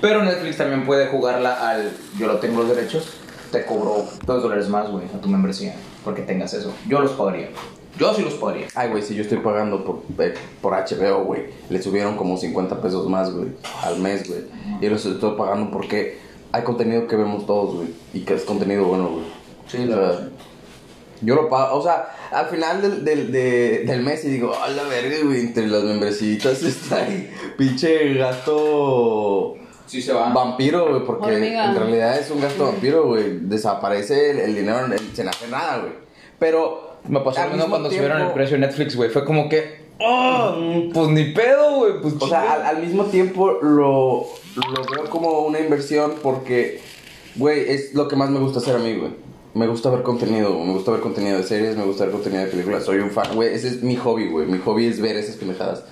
[0.00, 3.08] Pero Netflix también puede jugarla al yo lo tengo los derechos,
[3.52, 6.72] te cobro 2 dólares más, güey, a tu membresía, porque tengas eso.
[6.88, 7.48] Yo los pagaría.
[7.98, 8.68] Yo sí los pagaría.
[8.74, 12.80] Ay, güey, si yo estoy pagando por, eh, por HBO, güey, le subieron como 50
[12.80, 13.48] pesos más, güey,
[13.82, 14.42] al mes, güey.
[14.80, 16.18] Y los estoy pagando porque
[16.52, 19.24] hay contenido que vemos todos, güey, y que es contenido bueno, güey.
[19.68, 20.28] Sí, O la sea, verdad.
[21.22, 24.68] Yo lo pago, o sea, al final del, del, de- del mes y digo, a
[24.70, 29.56] la verga, güey, entre las membrecitas está ahí, pinche gasto
[29.90, 30.32] Sí se va.
[30.32, 31.64] vampiro, güey, porque Hormiga.
[31.64, 33.40] en realidad es un gasto vampiro, güey.
[33.40, 35.92] Desaparece el, el dinero sin hacer nada, güey.
[36.38, 36.88] Pero.
[37.08, 39.08] Me pasó lo mismo cuando subieron el precio de Netflix, güey.
[39.10, 40.54] Fue como que, ¡oh!
[40.92, 41.92] Pues ni pedo, güey.
[42.00, 44.26] Pues O sea, al mismo tiempo lo,
[44.56, 46.80] lo veo como una inversión porque,
[47.36, 49.10] güey, es lo que más me gusta hacer a mí, güey.
[49.54, 52.50] Me gusta ver contenido, me gusta ver contenido de series, me gusta ver contenido de
[52.50, 52.84] películas.
[52.84, 54.46] Soy un fan, güey, ese es mi hobby, güey.
[54.46, 55.82] Mi hobby es ver esas pendejadas.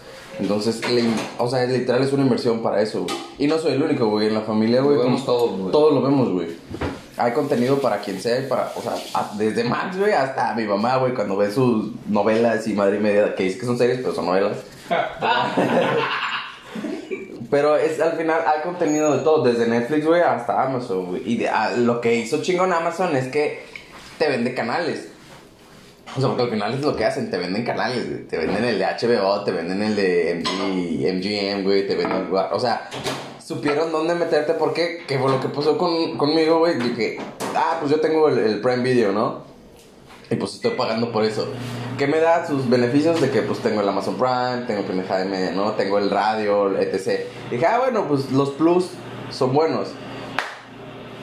[0.41, 1.05] Entonces, le-
[1.39, 3.15] o sea, literal es una inversión para eso, güey.
[3.39, 4.29] Y no soy el único, güey.
[4.29, 5.73] En la familia, güey, Lo vemos todos, güey.
[5.73, 6.49] Todos lo vemos, güey.
[7.17, 10.65] Hay contenido para quien sea y para, o sea, a- desde Max, güey, hasta mi
[10.65, 13.99] mamá, güey, cuando ve sus novelas y madre y media, que dice que son series,
[14.01, 14.59] pero son novelas.
[17.51, 21.23] Pero es al final hay contenido de todo, desde Netflix, güey, hasta Amazon, güey.
[21.25, 23.65] Y de- a- lo que hizo chingón Amazon es que
[24.19, 25.08] te vende canales.
[26.17, 28.27] O sea, porque al final es lo que hacen, te venden canales, güey.
[28.27, 32.29] Te venden el de HBO, te venden el de MG, MGM, güey, te venden...
[32.33, 32.89] O sea,
[33.45, 37.19] supieron dónde meterte porque, que fue lo que pasó con, conmigo, güey, de que,
[37.55, 39.49] ah, pues yo tengo el, el Prime Video, ¿no?
[40.31, 41.49] Y pues estoy pagando por eso.
[41.97, 45.53] ¿Qué me da sus beneficios de que pues tengo el Amazon Prime, tengo de media,
[45.53, 45.73] ¿no?
[45.73, 47.21] Tengo el radio, etc.
[47.49, 48.91] Y dije, ah, bueno, pues los plus
[49.31, 49.89] son buenos.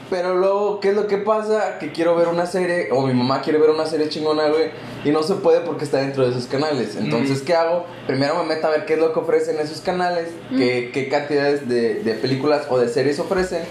[0.09, 1.80] Pero luego, ¿qué es lo que pasa?
[1.80, 4.70] Que quiero ver una serie, o mi mamá quiere ver una serie chingona, güey,
[5.03, 6.95] y no se puede porque está dentro de esos canales.
[6.95, 7.86] Entonces, ¿qué hago?
[8.06, 11.67] Primero me meto a ver qué es lo que ofrecen esos canales, qué, qué cantidades
[11.67, 13.64] de, de películas o de series ofrecen.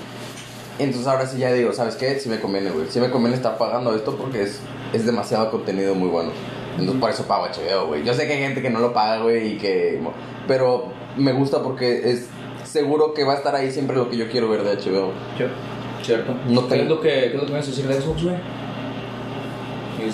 [0.78, 2.18] Entonces ahora sí ya digo, ¿sabes qué?
[2.18, 2.86] Sí me conviene, güey.
[2.88, 4.58] Sí me conviene estar pagando esto porque es,
[4.92, 6.32] es demasiado contenido muy bueno.
[6.72, 8.02] Entonces por eso pago HBO, güey.
[8.02, 10.00] Yo sé que hay gente que no lo paga, güey, y que...
[10.48, 12.26] Pero me gusta porque es
[12.64, 15.12] seguro que va a estar ahí siempre lo que yo quiero ver de HBO.
[16.04, 16.34] Cierto.
[16.48, 18.22] No ¿Qué, es lo que, ¿Qué es lo que me vas a decir de Xbox,
[18.24, 18.36] güey?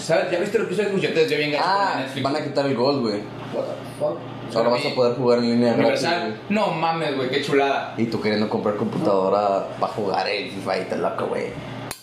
[0.09, 1.03] ¿Ya viste lo que hizo Xbox?
[1.03, 2.23] Yo te desvié bien gacho con Ah, Netflix.
[2.23, 3.15] van a quitar el Gold, güey.
[3.55, 4.19] What the fuck?
[4.57, 6.21] Ahora vas a poder jugar en línea gratis, Universal.
[6.23, 6.35] güey.
[6.51, 7.95] No mames, güey, qué chulada.
[7.97, 11.47] Y tú queriendo comprar computadora para jugar el FIFA y te loco, güey.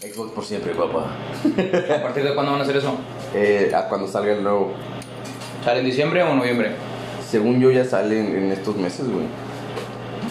[0.02, 1.08] Xbox por siempre, papá.
[1.96, 2.96] ¿A partir de cuándo van a hacer eso?
[3.34, 4.72] Eh, a cuando salga el nuevo.
[5.64, 6.72] ¿Sale en diciembre o noviembre?
[7.30, 9.26] Según yo ya sale en, en estos meses, güey.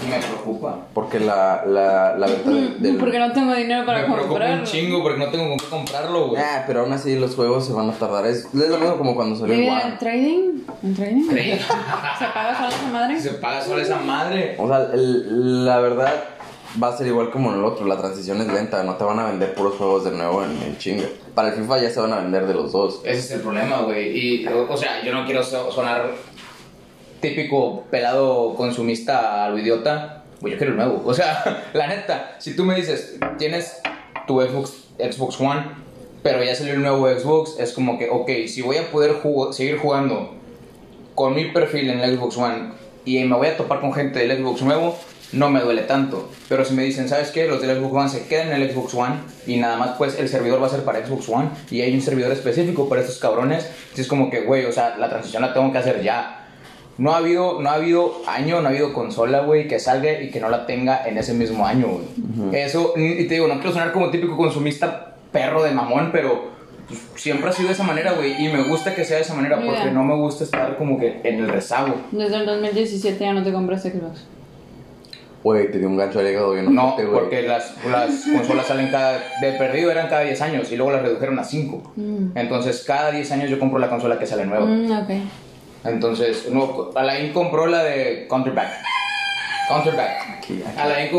[0.09, 0.79] Me preocupa.
[0.95, 2.83] Porque la, la, la venta del...
[2.83, 4.57] del- Porque no tengo dinero para me preocupa comprarlo.
[4.59, 6.43] un chingo porque no tengo con qué comprarlo, güey.
[6.43, 8.27] Ah, pero aún así los juegos se van a tardar.
[8.27, 9.97] Es, es lo mismo como cuando salió el ¿Vive en One.
[9.99, 10.61] trading?
[10.83, 11.27] ¿En trading?
[11.29, 11.59] Creí.
[12.19, 13.21] ¿Se paga sola esa madre?
[13.21, 14.57] Se paga sola esa madre.
[14.59, 16.13] O sea, el- la verdad
[16.83, 17.87] va a ser igual como en el otro.
[17.87, 18.83] La transición es lenta.
[18.83, 21.05] No te van a vender puros juegos de nuevo en, en chinga.
[21.35, 23.01] Para el FIFA ya se van a vender de los dos.
[23.05, 24.17] Ese es el problema, güey.
[24.43, 26.11] Y, o, o sea, yo no quiero so- sonar
[27.31, 30.25] típico pelado consumista a lo idiota.
[30.41, 31.03] Güey, yo quiero el nuevo.
[31.07, 33.81] O sea, la neta, si tú me dices, tienes
[34.27, 35.63] tu Xbox, Xbox One,
[36.23, 39.17] pero ya salió el nuevo Xbox, es como que, ok, si voy a poder
[39.53, 40.35] seguir jugando
[41.15, 42.73] con mi perfil en el Xbox One
[43.05, 44.97] y me voy a topar con gente del Xbox nuevo,
[45.33, 46.29] no me duele tanto.
[46.49, 47.47] Pero si me dicen, ¿sabes qué?
[47.47, 49.17] Los del Xbox One se quedan en el Xbox One
[49.47, 52.03] y nada más pues el servidor va a ser para Xbox One y hay un
[52.03, 55.53] servidor específico para estos cabrones, entonces es como que, güey, o sea, la transición la
[55.53, 56.46] tengo que hacer ya.
[56.99, 60.31] No ha habido, no ha habido año, no ha habido consola, güey, que salga y
[60.31, 62.57] que no la tenga en ese mismo año, güey.
[62.63, 66.45] Eso, y te digo, no quiero sonar como típico consumista perro de mamón, pero
[66.89, 69.35] pues, siempre ha sido de esa manera, güey, y me gusta que sea de esa
[69.35, 69.75] manera Mira.
[69.75, 71.95] porque no me gusta estar como que en el rezago.
[72.13, 74.25] Desde el 2017 ya no te compras Xbox.
[75.43, 77.07] Güey, te dio un gancho al hígado bien No, güey.
[77.09, 79.19] porque las, las consolas salen cada.
[79.41, 81.93] De perdido eran cada 10 años y luego las redujeron a 5.
[81.95, 82.37] Mm.
[82.37, 84.67] Entonces, cada 10 años yo compro la consola que sale nueva.
[84.67, 85.11] Mm, ok.
[85.89, 88.83] Entonces, no, Alain compró la de Counterback.
[89.69, 90.11] Counterback.
[90.39, 90.79] Aquí, aquí.
[90.79, 91.11] Alain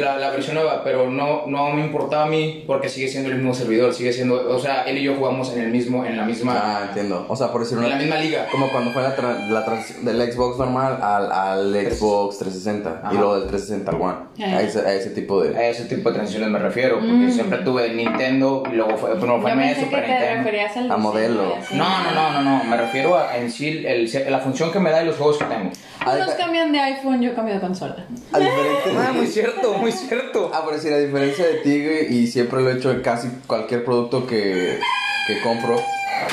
[0.00, 3.36] la, la versión nueva, pero no, no me importaba a mí porque sigue siendo el
[3.36, 3.94] mismo servidor.
[3.94, 4.54] Sigue siendo.
[4.54, 6.54] O sea, él y yo jugamos en el mismo, en la misma.
[6.62, 7.24] Ah, entiendo.
[7.28, 7.96] O sea, por decir en la una...
[7.98, 8.46] misma liga.
[8.50, 13.14] Como cuando fue la, tra- la transición del Xbox normal al, al Xbox 360 Ajá.
[13.14, 14.54] y luego del 360 al One.
[14.56, 15.56] A ese, a ese tipo de...
[15.56, 17.30] A ese tipo de transiciones me refiero, porque Mm.
[17.32, 20.36] siempre tuve Nintendo y luego fue, no, fue Yo NES, pensé que Super te Nintendo.
[20.38, 21.42] referías al A modelo.
[21.72, 24.90] No, no, no, no, no, me refiero a en sí el- la función que me
[24.90, 25.70] da y los juegos que tengo.
[26.06, 27.96] A Unos cambian de iPhone, yo cambio de consola.
[28.32, 28.90] a diferente...
[28.96, 30.50] Ah, muy cierto, muy cierto.
[30.54, 33.28] Ah, pero sí, a diferencia de ti, güey, y siempre lo he hecho en casi
[33.46, 34.78] cualquier producto que,
[35.26, 35.76] que compro,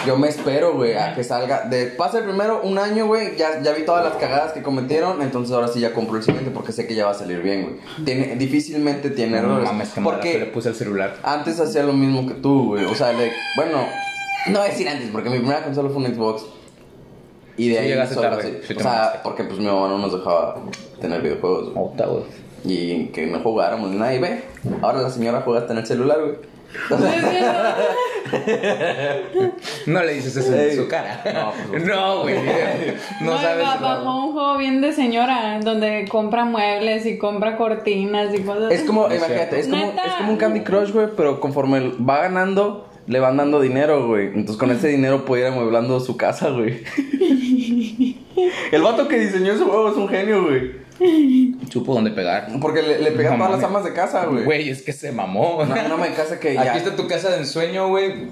[0.06, 1.64] Yo me espero, güey, a que salga.
[1.66, 3.36] De, pasa el primero, un año, güey.
[3.36, 5.22] Ya, ya vi todas las cagadas que cometieron.
[5.22, 7.64] Entonces ahora sí ya compro el siguiente porque sé que ya va a salir bien,
[7.64, 7.76] güey.
[8.06, 9.66] Tiene, difícilmente tiene No errores.
[9.66, 11.18] mames, que le porque puse el celular.
[11.24, 12.86] antes hacía lo mismo que tú, güey.
[12.86, 13.86] O sea, le, bueno,
[14.48, 16.44] no voy a decir antes porque mi primera consola fue un Xbox.
[17.58, 18.68] Y de Sí ahí llegaste solo tarde, así.
[18.68, 20.56] sí o sea, porque pues mi mamá no nos dejaba
[21.00, 21.72] tener videojuegos.
[21.76, 22.24] Ota, güey.
[22.66, 24.14] Y que no jugáramos ni nada.
[24.14, 24.44] Y ve,
[24.82, 26.36] ahora la señora juega hasta en el celular, güey.
[29.86, 31.22] No le dices eso en su cara.
[31.34, 32.36] No, pues, No, güey.
[33.22, 33.64] No, No, sabes.
[33.64, 33.82] ba- no.
[33.82, 38.84] bajó un juego bien de señora, donde compra muebles y compra cortinas y cosas Es
[38.84, 43.20] como, imagínate, es como, es como un Candy Crush, güey, pero conforme va ganando, le
[43.20, 44.28] van dando dinero, güey.
[44.28, 46.84] Entonces con ese dinero puede ir amueblando su casa, güey.
[48.72, 50.84] El vato que diseñó ese juego es un genio, güey.
[51.70, 52.48] Supo dónde pegar.
[52.62, 54.44] Porque le, le pega a No todas las amas de casa, güey.
[54.46, 55.64] Güey, es que se mamó.
[55.66, 56.78] No, no me casa que Aquí ya.
[56.78, 58.30] está tu casa de ensueño, güey.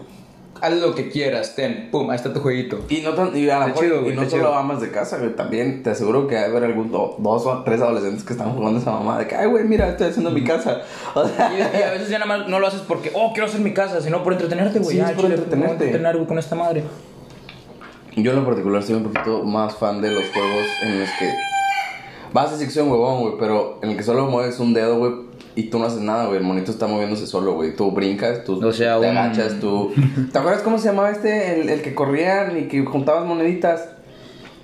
[0.62, 1.90] Haz lo que quieras, ten.
[1.92, 2.80] Pum, ahí está tu jueguito.
[2.88, 4.54] Y no, tan, y a mejor- chido, y no solo chido.
[4.56, 5.36] amas de casa, güey.
[5.36, 8.80] También te aseguro que hay haber algún do- dos o tres adolescentes que están jugando
[8.80, 10.81] esa mamá de que, ay, güey, mira, estoy haciendo mi casa.
[11.16, 13.48] O sea, Y, y a veces ya nada más no lo haces porque, oh, quiero
[13.48, 14.92] hacer mi casa, sino por entretenerte, güey.
[14.98, 15.72] Sí, es Ah, por chile, entretenerte.
[15.72, 16.84] a entretener, güey, con esta madre.
[18.16, 21.31] Yo en lo particular soy un poquito más fan de los juegos en los que
[22.34, 25.14] vas a sección huevón, güey, pero en el que solo mueves un dedo, güey,
[25.56, 26.38] y tú no haces nada, güey.
[26.38, 27.75] El monito está moviéndose solo, güey.
[27.75, 29.92] Tú brincas, tú O sea, te un- agachas, tú.
[30.31, 31.62] ¿Te acuerdas cómo se llamaba este?
[31.62, 33.89] El, el que corrían y que juntabas moneditas.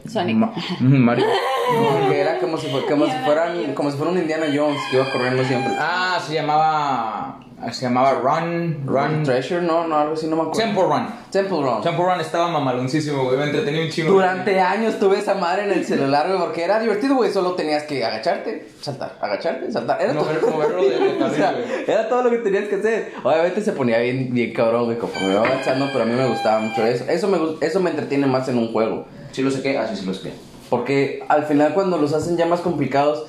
[0.07, 0.37] Sonic.
[0.37, 1.25] Ma- Mario.
[1.73, 4.97] No, que era como si, como si fueran, como si fuera un Indiana Jones que
[4.97, 5.73] iba corriendo siempre.
[5.77, 7.39] Ah, se llamaba.
[7.71, 8.83] Se llamaba Run.
[8.85, 9.23] Run.
[9.23, 10.61] Treasure, no, no, algo así, no me acuerdo.
[10.61, 11.07] Temple Run.
[11.31, 11.81] Temple Run.
[11.81, 13.37] Temple Run estaba mamaloncísimo, güey.
[13.37, 14.11] Me entretenía un chingo.
[14.13, 17.31] Durante años tuve esa madre en el celular, güey, porque era divertido, güey.
[17.31, 19.99] Solo tenías que agacharte, saltar, agacharte, saltar.
[20.01, 20.25] Era todo.
[20.51, 21.83] moverlo de- de O sea, carril, güey.
[21.87, 23.13] era todo lo que tenías que hacer.
[23.23, 26.59] Obviamente se ponía bien, bien cabrón, güey, conforme iba avanzando, pero a mí me gustaba
[26.59, 27.05] mucho eso.
[27.09, 29.05] Eso me, eso me entretiene más en un juego.
[29.31, 29.77] Sí lo sé que.
[29.77, 30.31] Ah, sí, sí lo sé
[30.69, 33.25] Porque al final cuando los hacen ya más complicados,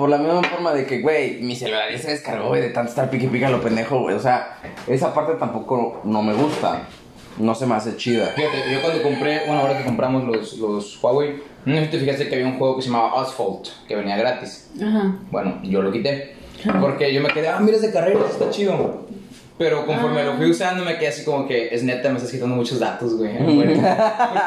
[0.00, 2.88] por la misma forma de que, güey, mi celular ya se descargó, güey, de tanto
[2.88, 4.16] estar pique pica lo pendejo, güey.
[4.16, 6.88] O sea, esa parte tampoco no me gusta.
[7.36, 8.28] No se me hace chida.
[8.28, 11.98] Fíjate, yo cuando compré, bueno, ahora que compramos los, los Huawei, no sé si te
[11.98, 14.70] fijaste que había un juego que se llamaba Asphalt, que venía gratis.
[14.82, 15.18] Ajá.
[15.30, 16.34] Bueno, yo lo quité.
[16.80, 19.06] Porque yo me quedé, ah, mira es de carreras, está chido.
[19.60, 22.56] Pero conforme lo fui usando, me quedé así como que, es neta, me estás quitando
[22.56, 23.36] muchos datos, güey.
[23.38, 23.74] Porque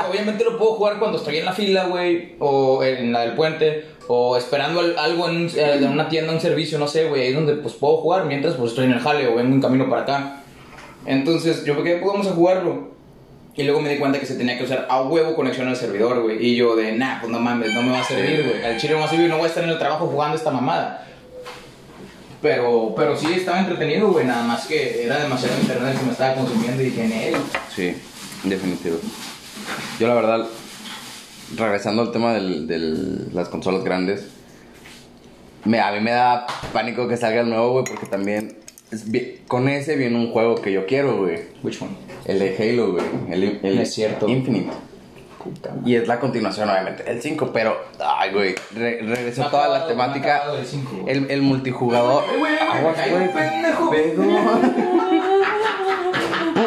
[0.09, 3.92] obviamente lo puedo jugar cuando estoy en la fila, güey, o en la del puente,
[4.07, 7.33] o esperando al- algo en, eh, en una tienda, un servicio, no sé, güey, ahí
[7.33, 10.01] donde pues puedo jugar mientras pues estoy en el jale o vengo en camino para
[10.03, 10.39] acá.
[11.05, 12.91] Entonces yo me quedé, pues vamos a jugarlo.
[13.55, 16.23] Y luego me di cuenta que se tenía que usar a huevo conexión al servidor,
[16.23, 16.43] güey.
[16.43, 18.63] Y yo de, nah, pues no mames, no me va a servir, güey.
[18.65, 20.49] Al chile no va a servir, no voy a estar en el trabajo jugando esta
[20.49, 21.05] mamada.
[22.41, 24.25] Pero, pero sí estaba entretenido, güey.
[24.25, 27.35] Nada más que era demasiado internet que me estaba consumiendo y dije, en él.
[27.73, 27.95] Sí,
[28.43, 28.97] definitivo.
[29.99, 30.45] Yo la verdad,
[31.57, 34.27] regresando al tema de las consolas grandes,
[35.65, 38.57] me, a mí me da pánico que salga el nuevo, güey, porque también
[38.91, 39.05] es
[39.47, 41.39] con ese viene un juego que yo quiero, güey.
[41.63, 41.91] Which one?
[42.25, 43.05] El de Halo, güey.
[43.29, 44.27] El, el Es cierto.
[44.27, 44.71] Infinite.
[45.43, 47.03] Puta Y es la continuación, obviamente.
[47.05, 50.43] El 5, pero, ay, güey, re- regresó toda la temática.
[50.57, 52.23] el cinco, el, el multijugador.
[52.71, 53.29] Aguas, güey.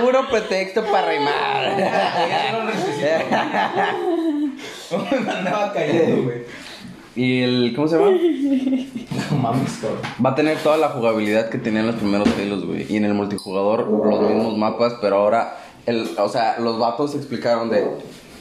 [0.00, 1.76] Puro pretexto para rimar.
[5.28, 6.38] andaba cayendo, güey.
[7.14, 8.16] y el, ¿cómo se llama?
[9.30, 9.98] No mames, cabrón.
[10.24, 12.86] Va a tener toda la jugabilidad que tenían los primeros Halos, güey.
[12.88, 15.56] Y en el multijugador, los mismos mapas, pero ahora,
[15.86, 17.84] el, o sea, los vatos explicaron de,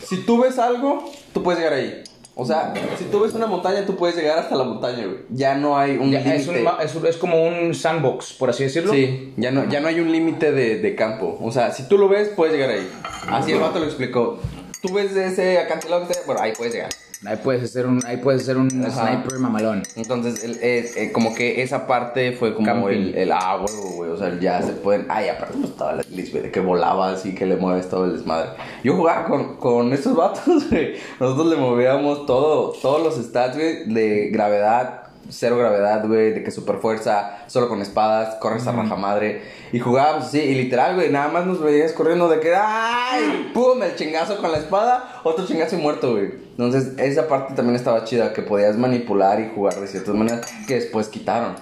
[0.06, 2.04] si tú ves algo, tú puedes llegar ahí.
[2.38, 5.20] O sea, si tú ves una montaña, tú puedes llegar hasta la montaña, güey.
[5.30, 7.10] Ya no hay un es, límite.
[7.10, 8.92] es como un sandbox, por así decirlo.
[8.92, 11.38] Sí, ya no, ya no hay un límite de, de campo.
[11.42, 12.90] O sea, si tú lo ves, puedes llegar ahí.
[13.30, 14.38] Así el vato lo explicó.
[14.86, 16.90] Tú ves ese acantilado que está, bueno, ahí puedes llegar.
[17.26, 19.08] Ahí puedes hacer un, ahí puedes hacer un Ajá.
[19.08, 19.82] sniper mamalón.
[19.96, 22.90] Entonces, el- es, eh, como que esa parte fue como Camping.
[22.98, 23.58] el, el ah,
[23.96, 24.12] güey.
[24.12, 25.08] O sea, ya se pueden.
[25.10, 28.50] Ay, aparte, pues estaba la de que volaba así, que le mueves todo el desmadre.
[28.84, 30.96] Yo jugaba con, con estos vatos, güey.
[31.20, 36.52] Nosotros le movíamos todo, todos los stats, güey, de gravedad, cero gravedad, güey, de que
[36.52, 39.42] super fuerza, solo con espadas, corres a raja madre.
[39.72, 43.52] Y jugábamos así, y literal, güey, nada más nos veías corriendo de que, ¡ay!
[43.54, 43.82] ¡Pum!
[43.84, 46.34] El chingazo con la espada, otro chingazo y muerto, güey.
[46.52, 50.76] Entonces, esa parte también estaba chida, que podías manipular y jugar de ciertas maneras que
[50.76, 51.56] después quitaron.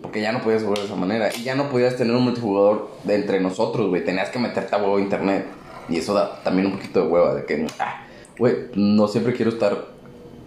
[0.00, 1.30] Porque ya no podías jugar de esa manera.
[1.36, 4.04] Y ya no podías tener un multijugador de entre nosotros, güey.
[4.04, 5.46] Tenías que meterte a huevo internet.
[5.88, 8.04] Y eso da también un poquito de hueva, de que, ah,
[8.38, 9.91] güey, no siempre quiero estar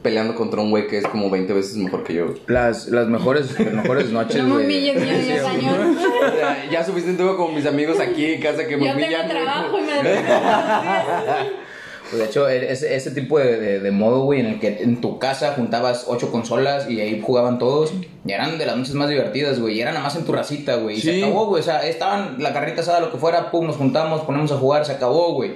[0.06, 2.36] peleando contra un güey que es como 20 veces mejor que yo.
[2.46, 5.76] Las, las mejores, las mejores noches, No me de 10 años.
[6.40, 9.28] Ya, ya suficiente tengo con mis amigos aquí en casa que me Yo tengo humillan.
[9.28, 9.90] trabajo y me
[12.10, 15.02] Pues de hecho, ese, ese tipo de, de, de modo, güey, en el que en
[15.02, 17.94] tu casa juntabas ocho consolas y ahí jugaban todos,
[18.28, 20.76] y eran de las noches más divertidas, güey, y eran nada más en tu racita,
[20.76, 23.66] güey, y se acabó, güey, o sea, estaban la carrita asada, lo que fuera, pum,
[23.66, 25.54] nos juntamos, ponemos a jugar, se acabó, güey.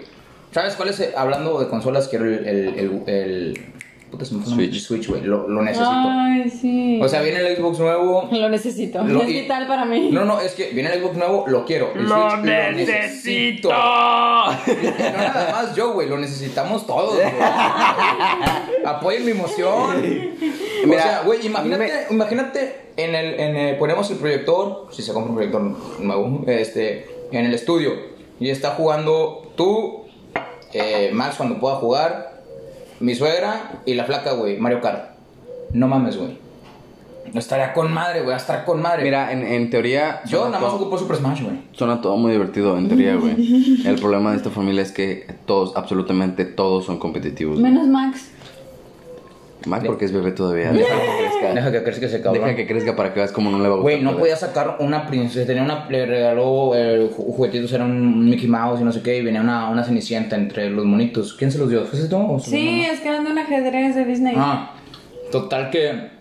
[0.51, 3.60] ¿Sabes cuál es, eh, hablando de consolas, quiero el, el, el, el-
[4.12, 4.54] puta, se me fue.
[4.54, 4.80] Switch.
[4.82, 5.89] Switch, güey, lo, lo necesito.
[5.92, 7.00] Ay, sí.
[7.01, 9.04] O sea, viene el Xbox nuevo, Lo necesito.
[9.04, 10.10] Lo- es vital para mí.
[10.12, 11.92] no, no, es que viene el Xbox nuevo, lo quiero.
[11.96, 13.70] El ¡Lo Switch necesito!
[13.70, 17.28] No nada más yo, güey, lo necesitamos todos, güey.
[18.86, 20.01] Apoyen mi emoción.
[20.86, 25.01] Mira, o sea, güey, imagínate, me- imagínate en el, en el- ponemos el proyector, si
[25.01, 25.62] se compra un proyector
[26.01, 27.94] nuevo, este, en el estudio
[28.39, 30.06] y está jugando tú,
[30.74, 32.38] eh, Max cuando pueda jugar,
[33.00, 35.12] mi suegra y la flaca, güey, Mario Kart.
[35.74, 36.38] No mames, güey.
[37.34, 39.03] Estaría con madre, güey, estar con madre.
[39.03, 40.22] Mira, en, en teoría.
[40.25, 41.58] yo nada más todo- ocupo Super Smash, güey.
[41.74, 43.36] Suena todo muy divertido, en teoría, güey.
[43.86, 47.60] El problema de esta familia es que todos, absolutamente todos son competitivos.
[47.60, 48.32] Menos Max.
[49.66, 50.72] Más porque es bebé todavía.
[50.72, 51.54] Deja que crezca.
[51.54, 52.44] Deja que crezca ese cabrón.
[52.46, 53.82] Deja que crezca para que veas cómo no le va a gustar.
[53.84, 55.46] Güey, no podía sacar una princesa.
[55.46, 55.86] Tenía una.
[55.89, 59.18] Le regaló eh, ju- juguetitos, era un Mickey Mouse y no sé qué.
[59.18, 61.34] Y venía una, una cenicienta entre los monitos.
[61.34, 61.84] ¿Quién se los dio?
[61.86, 64.36] ¿Fuiste tú o su Sí, es que eran de un ajedrez de Disney.
[64.38, 64.75] Ah,
[65.32, 66.18] total que.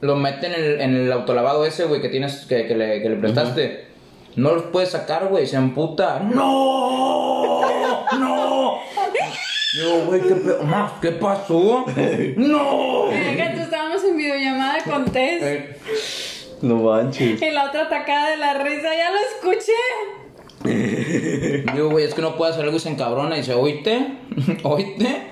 [0.00, 2.46] Lo meten en el, en el autolavado ese, güey, que tienes.
[2.46, 3.84] Que, que le, que le prestaste.
[4.34, 5.46] No los puedes sacar, güey.
[5.46, 6.18] Se amputa.
[6.20, 7.60] ¡No!
[8.18, 8.74] ¡No!
[9.74, 10.62] Yo, güey, ¿qué pedo?
[10.64, 11.84] Max, ¿qué pasó?
[12.36, 13.08] ¡No!
[13.08, 15.42] Venga, tú estábamos en videollamada con Tess.
[15.42, 15.76] Eh,
[16.62, 17.40] No manches.
[17.40, 19.18] Y la otra atacada de la risa, ya lo
[19.54, 19.72] escuché.
[21.72, 24.06] Digo, güey, es que no puede hacer algo y se encabrona y dice, ¿oíste?
[24.64, 25.22] ¿Oíste?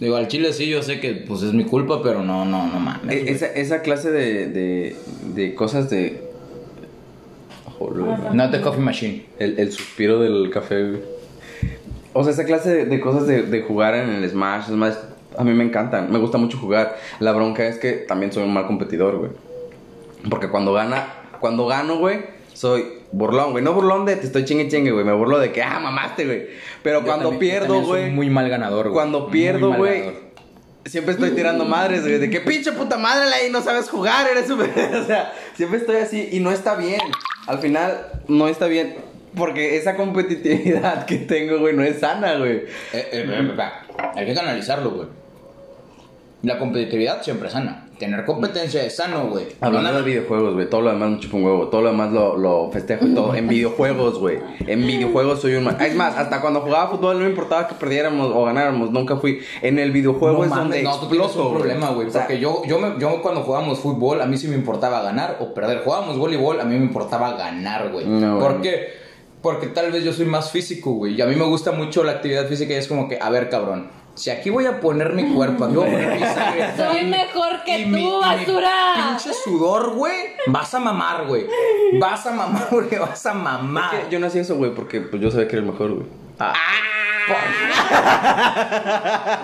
[0.00, 2.80] Digo, al chile sí, yo sé que pues es mi culpa, pero no, no, no
[2.80, 3.14] mames.
[3.16, 3.32] E- güey.
[3.32, 4.96] Esa, esa clase de, de,
[5.34, 6.28] de cosas de.
[7.78, 9.24] Joder, Not the coffee machine.
[9.38, 11.00] el, el suspiro del café, güey.
[12.12, 14.94] O sea, esa clase de, de cosas de, de jugar en el Smash, Smash,
[15.36, 16.10] a mí me encantan.
[16.10, 16.96] Me gusta mucho jugar.
[17.20, 19.30] La bronca es que también soy un mal competidor, güey.
[20.28, 21.06] Porque cuando gana,
[21.40, 22.20] cuando gano, güey,
[22.54, 23.62] soy burlón, güey.
[23.62, 25.04] No burlón de te estoy chingue chingue, güey.
[25.04, 26.46] Me burlo de que, ah, mamaste, güey.
[26.82, 28.10] Pero Yo cuando también- pierdo, también soy güey.
[28.12, 28.94] Muy mal ganador, güey.
[28.94, 30.28] Cuando pierdo, güey.
[30.86, 32.18] Siempre estoy tirando madres, güey.
[32.18, 34.60] De que pinche puta madre, ahí no sabes jugar, eres un...
[35.02, 37.00] O sea, siempre estoy así y no está bien.
[37.46, 38.96] Al final, no está bien.
[39.36, 42.64] Porque esa competitividad que tengo, güey, no es sana, güey.
[42.92, 43.50] Eh, eh,
[44.14, 45.08] hay que canalizarlo, güey.
[46.42, 47.84] La competitividad siempre es sana.
[47.98, 49.46] Tener competencia es sano, güey.
[49.60, 52.12] Hablando No, de videojuegos, güey, todo lo demás me chupa un huevo, todo lo demás
[52.12, 53.34] lo, lo festejo y todo.
[53.34, 54.38] En videojuegos, güey.
[54.68, 55.76] En videojuegos soy un man.
[55.80, 59.40] Es más, hasta cuando jugaba fútbol no me importaba que perdiéramos o ganáramos, nunca fui.
[59.62, 62.06] En el videojuego no es mames, donde no, tú tienes exploto, un problema, güey.
[62.06, 65.02] O sea, Porque yo, yo, me- yo cuando jugábamos fútbol, a mí sí me importaba
[65.02, 65.80] ganar o perder.
[65.82, 68.06] Jugábamos voleibol, a mí me importaba ganar, güey.
[68.06, 69.07] No, ¿Por qué?
[69.42, 71.14] Porque tal vez yo soy más físico, güey.
[71.14, 73.48] Y a mí me gusta mucho la actividad física y es como que, a ver,
[73.48, 73.90] cabrón.
[74.14, 76.76] Si aquí voy a poner mi cuerpo, aquí voy a poner mi sangre.
[76.76, 78.94] Soy mejor que y tú, mi- y mi basura.
[78.96, 80.16] Pinche sudor, güey.
[80.48, 81.46] Vas a mamar, güey.
[82.00, 82.88] Vas a mamar, güey.
[82.98, 83.94] Vas a mamar.
[83.94, 85.92] es que yo no hacía eso, güey, porque pues, yo sabía que era el mejor,
[85.94, 86.06] güey.
[86.40, 86.52] Ah.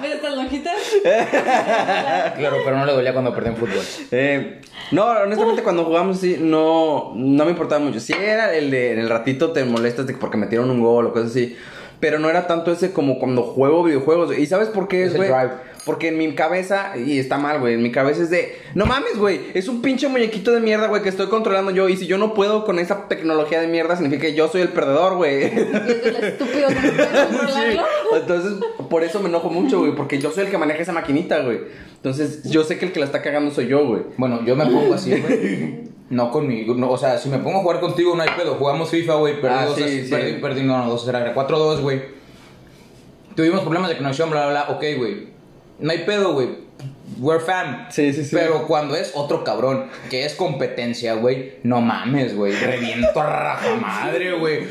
[0.03, 0.77] ¿Ves estas lonjitas?
[2.37, 3.83] Claro, pero no le dolía cuando perdí en fútbol.
[4.11, 4.61] Eh,
[4.91, 8.01] no, honestamente cuando jugamos así no, no me importaba mucho.
[8.01, 11.07] Sí era el de en el ratito te molestas de que porque metieron un gol
[11.07, 11.57] o cosas así.
[12.01, 14.37] Pero no era tanto ese como cuando juego videojuegos.
[14.37, 15.29] ¿Y sabes por qué es, güey?
[15.29, 15.53] drive.
[15.85, 19.19] Porque en mi cabeza, y está mal, güey, en mi cabeza es de, no mames,
[19.19, 21.91] güey, es un pinche muñequito de mierda, güey, que estoy controlando yo.
[21.91, 24.71] Y si yo no puedo con esa tecnología de mierda, significa que yo soy el
[24.71, 25.43] perdedor, güey.
[25.43, 27.83] Y es el estúpido que no puede controlarlo.
[28.17, 28.53] Entonces,
[28.89, 31.61] por eso me enojo mucho, güey, porque yo soy el que maneja esa maquinita, güey.
[31.97, 34.03] Entonces, yo sé que el que la está cagando soy yo, güey.
[34.17, 35.85] Bueno, yo me pongo así, güey.
[36.11, 38.55] No conmigo, no, o sea, si me pongo a jugar contigo no hay pedo.
[38.57, 40.11] Jugamos FIFA, güey, perdí Ah, dos, sí, sí.
[40.11, 42.03] perdí, perdí, no, no, dos, era 4-2, güey.
[43.35, 45.29] Tuvimos problemas de conexión, bla, bla, bla, ok, güey.
[45.79, 46.65] No hay pedo, güey.
[47.19, 47.87] We're fam.
[47.91, 48.37] Sí, sí, sí.
[48.37, 52.53] Pero cuando es otro cabrón, que es competencia, güey, no mames, güey.
[52.53, 54.65] Reviento a raja madre, güey.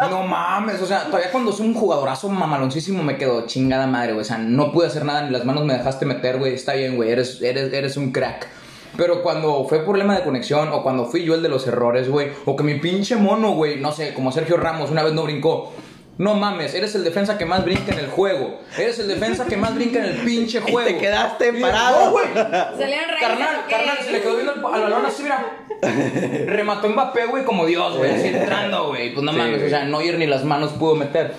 [0.00, 4.22] No mames, o sea, todavía cuando soy un jugadorazo mamaloncísimo me quedo chingada madre, güey.
[4.22, 6.54] O sea, no pude hacer nada, ni las manos me dejaste meter, güey.
[6.54, 8.48] Está bien, güey, eres, eres, eres un crack.
[8.96, 12.28] Pero cuando fue problema de conexión, o cuando fui yo el de los errores, güey,
[12.44, 15.72] o que mi pinche mono, güey, no sé, como Sergio Ramos una vez no brincó.
[16.16, 18.60] No mames, eres el defensa que más brinca en el juego.
[18.78, 20.88] Eres el defensa que más brinca en el pinche Y juego.
[20.88, 22.04] te quedaste parado.
[22.04, 22.26] No, güey.
[22.32, 25.44] Carnal, carnal, se le quedó viendo al, al balón así, mira.
[26.46, 29.12] Remató Mbappé, güey, como Dios, güey, así entrando, güey.
[29.12, 29.66] Pues no Sí, mames, güey.
[29.66, 31.34] o sea, Neuer ni las manos pudo meter.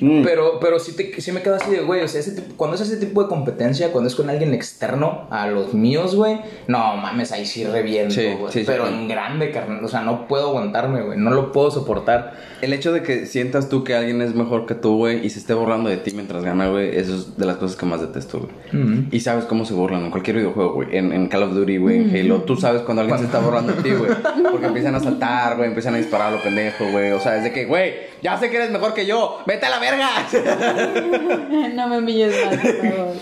[0.00, 0.22] Mm.
[0.24, 2.74] Pero, pero sí, te, sí me quedo así de, güey, o sea, ese tipo- cuando
[2.76, 6.78] es ese tipo de competencia, cuando es con alguien externo a los míos, güey, no
[6.96, 8.52] mames, ahí sí reviento, Sí, güey.
[8.52, 8.94] sí, sí, pero sí.
[8.94, 12.34] en grande, carnal, o sea, no puedo aguantarme, güey, no lo puedo soportar.
[12.62, 15.38] El hecho de que sientas tú que alguien es mejor que tú, güey, y se
[15.38, 18.38] esté burlando de ti mientras gana, güey, eso es de las cosas que más detesto,
[18.40, 18.82] güey.
[18.82, 19.02] Ujú.
[19.10, 20.96] Y sabes cómo se burlan en cualquier videojuego, güey.
[20.96, 22.42] En, en Call of Duty, güey, en Halo.
[22.42, 24.10] Tú sabes cuando alguien se está burlando de ti, güey.
[24.50, 27.12] Porque empiezan a saltar, güey, empiezan a disparar a lo pendejo, güey.
[27.12, 29.38] O sea, es de que, güey, ya sé que eres mejor que yo.
[29.46, 31.68] ¡Vete a la verga!
[31.74, 33.14] no me humilles más, por favor.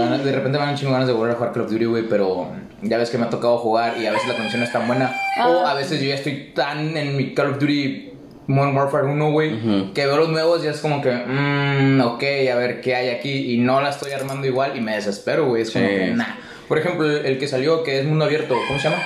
[0.00, 1.84] Ganas- de repente me dan un chingo ganas de volver a jugar Call of Duty,
[1.84, 2.48] güey, pero
[2.82, 4.86] ya ves que me ha tocado jugar y a veces la conexión no es tan
[4.86, 5.14] buena.
[5.46, 5.72] O Ah.
[5.72, 8.12] a veces yo ya estoy tan en mi Call of Duty
[8.46, 9.92] Modern Warfare 1, güey, Ujú.
[9.92, 13.52] que veo los nuevos y es como que, mmm, ok, a ver qué hay aquí.
[13.54, 15.62] Y no la estoy armando igual y me desespero, güey.
[15.62, 15.94] Es como Sí.
[15.94, 16.24] que, nah.
[16.66, 19.02] Por ejemplo, el que salió, que es mundo abierto, ¿cómo se llama?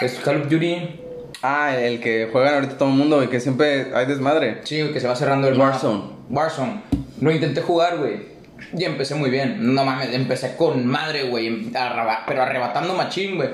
[0.00, 1.00] Es Call of Duty.
[1.42, 4.60] Ah, el que juegan ahorita todo el mundo, güey, que siempre hay desmadre.
[4.64, 5.98] Sí, que se va cerrando el Warzone.
[5.98, 6.14] mapa.
[6.30, 6.80] Warzone.
[7.20, 8.38] Lo intenté jugar, güey.
[8.76, 9.74] Y empecé muy bien.
[9.74, 11.70] No mames, empecé con madre, güey.
[11.74, 13.48] arreba- Pero arrebatando machín, güey.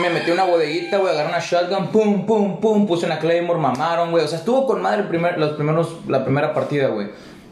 [0.00, 4.10] Me metí una bodeguita, güey, agarré una shotgun, pum, pum, pum, puse una claymore, mamaron,
[4.10, 4.24] güey.
[4.24, 7.08] O sea, estuvo con madre el primer, los primeros, la primera partida, güey.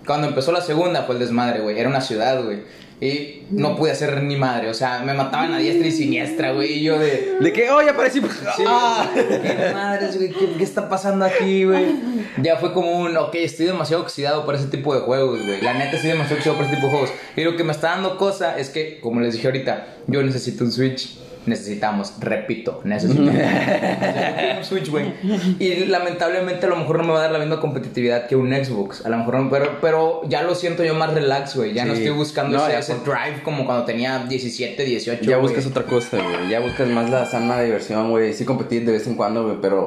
[0.07, 1.79] Cuando empezó la segunda fue el desmadre, güey.
[1.79, 2.63] Era una ciudad, güey.
[3.03, 4.71] Y no pude hacer ni madre.
[4.71, 6.75] O sea, me mataban a diestra y siniestra, güey.
[6.75, 7.37] Y yo de...
[7.41, 8.21] De que, oh, ya aparecí.
[8.57, 9.11] Sí, Ah.
[9.13, 11.97] qué madres, güey, ¿qué, qué está pasando aquí, güey?
[12.41, 15.61] Ya fue como un, ok, estoy demasiado oxidado por ese tipo de juegos, güey.
[15.61, 17.13] La neta, estoy demasiado oxidado por ese tipo de juegos.
[17.37, 20.63] Y lo que me está dando cosa es que, como les dije ahorita, yo necesito
[20.65, 21.19] un Switch.
[21.45, 23.35] Necesitamos, repito, necesitamos
[24.59, 25.13] un Switch, güey.
[25.59, 28.53] Y lamentablemente a lo mejor no me va a dar la misma competitividad que un
[28.53, 29.05] Xbox.
[29.05, 31.73] A lo mejor no, pero, pero ya lo siento yo más relax, güey.
[31.73, 32.03] Ya no Sí.
[32.03, 35.23] estoy buscando No, ese, ese por- drive como cuando tenía 17, 18.
[35.25, 35.49] Ya güey.
[35.49, 36.49] buscas otra cosa, güey.
[36.49, 38.33] Ya buscas más la sana diversión, güey.
[38.35, 39.87] Sí competir de vez en cuando, güey, pero...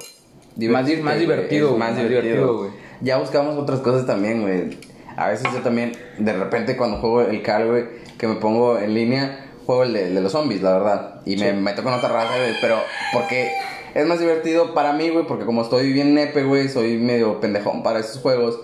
[0.57, 2.69] Más di- más divertido, güey, Más divertido, güey.
[3.01, 4.77] Ya buscamos otras cosas también, güey.
[5.17, 7.83] A veces yo también, de repente cuando juego el Cal, güey,
[8.17, 11.21] que me pongo en línea, juego el de, el de los zombies, la verdad.
[11.25, 11.55] Y me Sí.
[11.57, 12.77] meto con otra raza, güey, pero
[13.13, 13.51] porque
[13.93, 17.83] es más divertido para mí, güey, porque como estoy bien nepe, güey, soy medio pendejón
[17.83, 18.59] para esos juegos.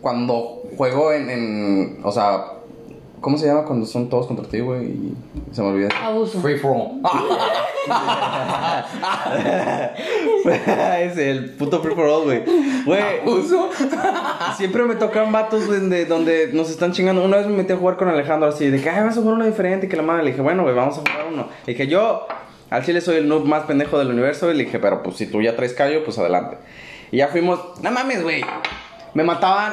[0.00, 2.44] Cuando juego en, en o sea,
[3.26, 4.84] ¿cómo se llama cuando son todos contra ti, güey?
[4.84, 5.16] Y
[5.50, 5.88] se me olvida.
[6.00, 6.40] Abuso.
[6.40, 7.00] Free for all.
[11.00, 12.44] es el puto free for all, güey.
[12.84, 13.68] Güey, ¿Uso?
[14.56, 17.24] siempre me tocan vatos donde, donde nos están chingando.
[17.24, 19.34] Una vez me metí a jugar con Alejandro así, de que, ay, vas a jugar
[19.34, 19.86] uno diferente.
[19.86, 21.48] Y que la madre le dije, bueno, güey, vamos a jugar uno.
[21.66, 22.28] Le dije, yo
[22.70, 24.52] al chile soy el noob más pendejo del universo.
[24.52, 26.58] Y le dije, pero pues si tú ya traes callo, pues adelante.
[27.10, 28.44] Y ya fuimos, no mames, güey.
[29.14, 29.72] Me mataban.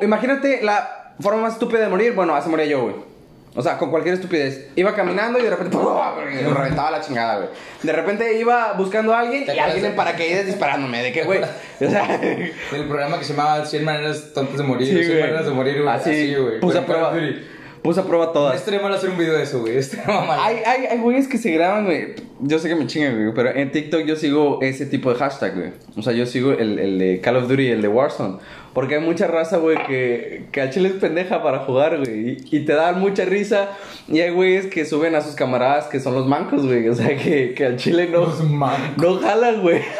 [0.00, 2.14] imagínate la forma más estúpida de morir.
[2.14, 3.10] Bueno, así moría yo, güey.
[3.54, 4.68] O sea, con cualquier estupidez.
[4.76, 5.76] Iba caminando y de repente
[6.44, 7.48] me reventaba la chingada, güey.
[7.82, 11.02] De repente iba buscando a alguien ¿Te y alguien en paracaídas disparándome.
[11.02, 11.40] ¿De qué, güey?
[11.42, 14.86] O sea, El programa que se llamaba 100 maneras tontas de morir.
[14.86, 15.20] Sí, 100 güey.
[15.20, 15.94] maneras de morir, güey.
[15.94, 16.60] Así, güey.
[16.60, 17.12] Puse a prueba.
[17.12, 17.46] Duty.
[17.82, 18.56] Puse a prueba todas.
[18.56, 19.76] Estaría mal hacer un video de eso, güey.
[19.78, 20.38] Estaría mal.
[20.40, 22.14] Hay, hay, hay güeyes que se graban, güey.
[22.40, 23.34] Yo sé que me chingan, güey.
[23.34, 25.72] Pero en TikTok yo sigo ese tipo de hashtag, güey.
[25.96, 28.38] O sea, yo sigo el, el de Call of Duty y el de Warzone.
[28.74, 32.38] Porque hay mucha raza, güey, que, que al chile es pendeja para jugar, güey.
[32.50, 33.70] Y, y te dan mucha risa.
[34.08, 36.88] Y hay güeyes que suben a sus camaradas que son los mancos, güey.
[36.88, 38.96] O sea, que, que al chile no, Los mancos.
[38.98, 39.80] no jalan, güey.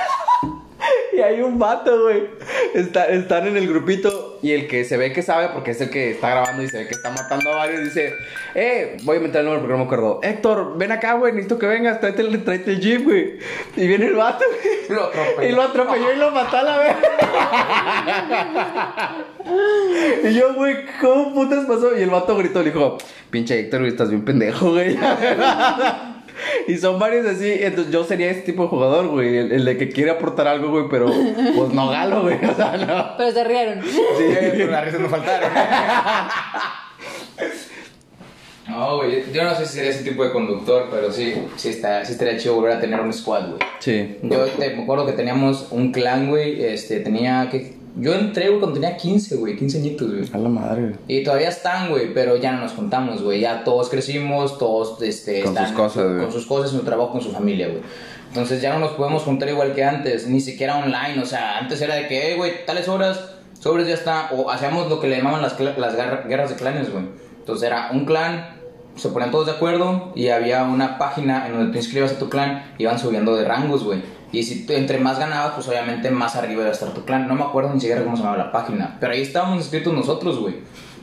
[1.12, 2.22] Y hay un vato, güey.
[2.74, 5.90] Está, están en el grupito y el que se ve que sabe, porque es el
[5.90, 8.14] que está grabando y se ve que está matando a varios, dice,
[8.54, 10.20] eh, voy a meter el número porque no me acuerdo.
[10.22, 13.38] Héctor, ven acá, güey, necesito que vengas, tráete el, tráete el jeep, güey.
[13.76, 14.98] Y viene el vato, güey.
[14.98, 15.48] Lo atropelló.
[15.48, 16.96] Y lo atropelló y lo mató a la vez.
[20.30, 21.96] y yo, güey, ¿cómo putas pasó?
[21.98, 22.98] Y el vato gritó, le dijo,
[23.30, 24.96] pinche Héctor, güey, estás bien pendejo, güey.
[26.66, 29.76] Y son varios así, entonces yo sería ese tipo de jugador, güey, el, el de
[29.76, 33.16] que quiere aportar algo, güey, pero pues no galo, güey, o sea, no.
[33.16, 33.82] Pero se rieron.
[33.82, 34.00] Sí,
[34.52, 35.50] pero las risas no faltaron.
[38.68, 42.04] No, güey, yo no sé si sería ese tipo de conductor, pero sí, sí, está,
[42.04, 43.58] sí estaría chido volver a tener un squad, güey.
[43.80, 44.16] Sí.
[44.22, 47.79] Yo te, me acuerdo que teníamos un clan, güey, este, tenía que...
[47.96, 50.24] Yo entré, güey, cuando tenía 15, güey, 15 añitos, güey.
[50.32, 50.94] A la madre, güey.
[51.08, 53.40] Y todavía están, güey, pero ya no nos juntamos, güey.
[53.40, 55.42] Ya todos crecimos, todos, este...
[55.42, 56.20] Con sus cosas, güey.
[56.20, 57.82] Con sus cosas, su trabajo, con su familia, güey.
[58.28, 61.20] Entonces ya no nos podemos juntar igual que antes, ni siquiera online.
[61.20, 64.30] O sea, antes era de que, hey, güey, tales horas, sobres ya está.
[64.32, 67.04] O hacíamos lo que le llamaban las, las guerras de clanes, güey.
[67.40, 68.60] Entonces era un clan,
[68.94, 72.28] se ponían todos de acuerdo y había una página en donde tú inscribas a tu
[72.28, 74.00] clan y iban subiendo de rangos, güey.
[74.32, 77.26] Y si entre más ganabas, pues obviamente más arriba iba a estar tu clan.
[77.26, 80.38] No me acuerdo ni siquiera cómo se llamaba la página, pero ahí estábamos inscritos nosotros,
[80.38, 80.56] güey.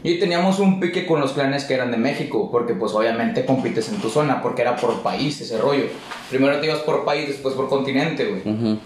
[0.04, 3.90] Y teníamos un pique con los clanes que eran de México, porque pues obviamente compites
[3.90, 5.86] en tu zona, porque era por país ese rollo.
[6.30, 8.42] Primero te ibas por país, después por continente, güey.
[8.42, 8.80] Ujú.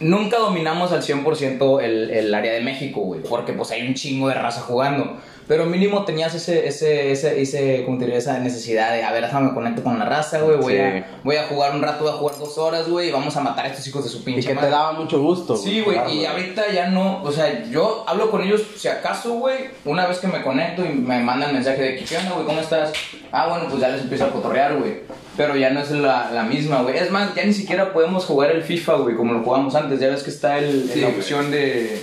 [0.00, 4.28] Nunca dominamos al 100% el, el área de México, güey, porque pues hay un chingo
[4.28, 5.16] de raza jugando.
[5.48, 8.18] Pero mínimo tenías ese, ese, ese, ese, ¿cómo te diría?
[8.18, 10.78] Esa necesidad de, a ver, déjame me conecto con la raza, güey, voy, Sí.
[10.78, 13.40] a, voy a jugar un rato, voy a jugar dos horas, güey, y vamos a
[13.40, 14.68] matar a estos hijos de su Y pinche que madre.
[14.68, 15.56] te daba mucho gusto.
[15.56, 19.70] Sí, güey, y ahorita ya no, o sea, yo hablo con ellos, si acaso, güey,
[19.86, 22.44] una vez que me conecto y me mandan mensaje de, ¿qué onda, güey?
[22.44, 22.92] ¿Cómo estás?
[23.32, 24.98] Ah, bueno, pues ya les empiezo a cotorrear, güey.
[25.38, 26.98] Pero ya no es la, la misma, güey.
[26.98, 30.00] Es más, ya ni siquiera podemos jugar el FIFA, güey, como lo jugamos antes.
[30.00, 32.02] Ya ves que está el, Sí, la opción de,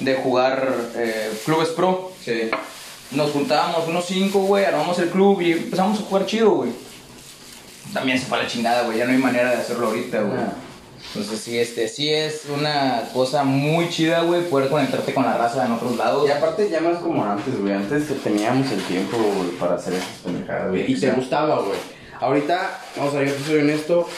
[0.00, 0.66] de jugar
[0.96, 2.10] eh, clubes pro.
[2.24, 2.50] Sí.
[3.10, 6.70] Nos juntábamos unos cinco, güey, armamos el club y empezamos a jugar chido, güey.
[7.92, 10.38] También se fue a la chingada, güey, ya no hay manera de hacerlo ahorita, güey.
[10.38, 10.54] Ah.
[11.08, 15.66] Entonces sí, este, sí es una cosa muy chida, güey, poder conectarte con la raza
[15.66, 16.26] en otros lados.
[16.26, 17.74] Y aparte ya no es como antes, güey.
[17.74, 20.90] Antes teníamos el tiempo güey, para hacer esas pendejadas, güey.
[20.90, 21.99] Y te gustaba, güey.
[22.20, 24.08] Ahorita, vamos a ver, yo te soy honesto,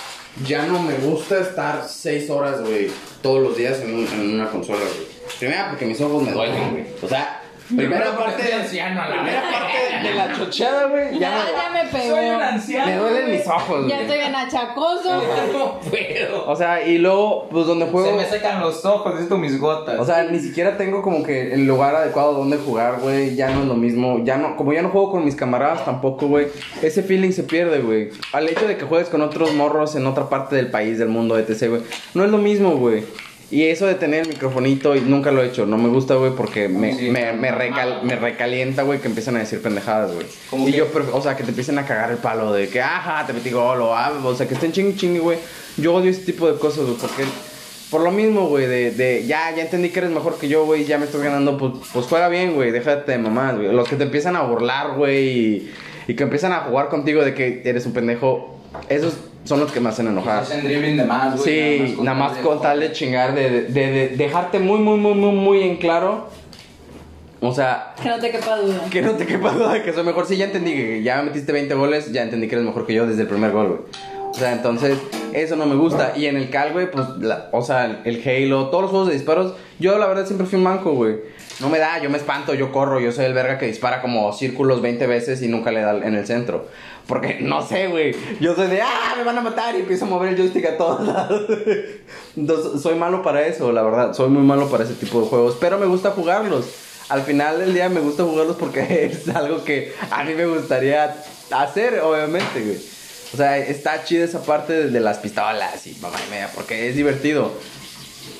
[0.45, 2.91] ya no me gusta estar seis horas, güey,
[3.23, 5.07] todos los días en, en una consola, güey.
[5.38, 6.87] Primera porque mis ojos me duelen, güey.
[7.01, 7.41] O sea,
[7.77, 11.71] primera parte estoy anciano, a la primera parte de la chocheada, güey, Ya, ya, ya
[11.83, 12.17] me pegó.
[12.17, 12.87] Soy un anciano.
[12.87, 14.01] me duelen mis ojos, Ya güey.
[14.03, 15.23] estoy bien achacoso.
[15.53, 16.49] No puedo.
[16.51, 18.07] O sea, y luego, pues donde juego...
[18.09, 19.99] Se me secan los ojos, necesito mis gotas.
[19.99, 23.35] O sea, ni siquiera tengo como que el lugar adecuado donde jugar, güey.
[23.37, 24.21] Ya no es lo mismo.
[24.25, 26.49] Ya no, como ya no juego con mis camaradas tampoco, güey.
[26.83, 28.11] Ese feeling se pierde, güey.
[28.33, 31.39] Al hecho de que juegues con otros morros en otra parte del país, del mundo,
[31.39, 31.83] etc, güey.
[32.15, 33.05] No es lo mismo, güey.
[33.53, 35.67] Y eso de tener el microfonito, y nunca lo he hecho.
[35.67, 39.41] No me gusta, güey, porque me, Sí, me, me, recal- recalienta, güey, que empiezan a
[39.41, 40.27] decir pendejadas, güey.
[40.49, 43.27] ¿Cómo Y yo, o sea, que te empiecen a cagar el palo de que, ajá,
[43.27, 45.38] te metí gol, o, ah, o sea, que estén chingui chingui, güey.
[45.77, 47.25] Yo odio ese tipo de cosas, güey, porque
[47.91, 50.87] por lo mismo, güey, de, de ya, ya entendí que eres mejor que yo, güey,
[50.87, 53.71] ya me estás ganando, pues, pues juega bien, güey, déjate de mamás, güey.
[53.71, 55.73] Los que te empiezan a burlar, güey, y,
[56.09, 59.12] y que empiezan a jugar contigo de que eres un pendejo, esos
[59.44, 60.42] son los que me hacen enojar.
[60.42, 61.88] Hacen dribbling de más, güey.
[61.88, 65.14] Sí, nada más con tal de chingar, de, de, de- de dejarte muy, muy, muy,
[65.14, 66.28] muy, muy en claro.
[67.40, 68.85] O sea, Que no te quepa duda.
[68.90, 70.26] que no te quepa duda de que soy mejor.
[70.26, 72.94] Sí, ya entendí que ya me metiste 20 goles, ya entendí que eres mejor que
[72.94, 73.81] yo desde el primer gol, güey.
[74.31, 74.96] O sea, entonces,
[75.33, 76.12] eso no me gusta.
[76.16, 79.09] Y en el Cal, güey, pues, la- o sea, el, el Halo, todos los juegos
[79.09, 81.16] de disparos, yo la verdad siempre fui un manco, güey.
[81.61, 84.33] No me da, yo me espanto, yo corro, yo soy el verga que dispara como
[84.33, 86.67] círculos 20 veces y nunca le da en el centro.
[87.07, 90.09] Porque, no sé, güey, yo soy de, ah, me van a matar y empiezo a
[90.09, 91.43] mover el joystick a todos lados.
[92.83, 95.79] Soy malo para eso, la verdad, soy muy malo para ese tipo de juegos, pero
[95.79, 96.67] me gusta jugarlos.
[97.09, 101.15] Al final del día me gusta jugarlos porque es algo que a mí me gustaría
[101.51, 102.79] hacer, obviamente, güey.
[103.35, 106.97] O sea, está chida esa parte de las pistolas y mamá y media, porque es
[106.97, 107.51] divertido.